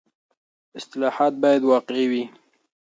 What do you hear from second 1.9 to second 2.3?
وي.